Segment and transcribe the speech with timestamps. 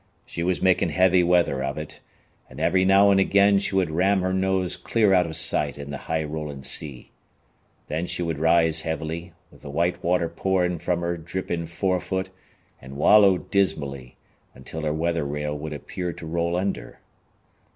[0.25, 1.99] She was making heavy weather of it,
[2.49, 5.91] and every now and again she would ram her nose clear out of sight in
[5.91, 7.11] the high rolling sea.
[7.85, 12.31] Then she would rise heavily, with the white water pouring from her dripping forefoot
[12.81, 14.17] and wallow dismally,
[14.55, 16.99] until her weather rail would appear to roll under.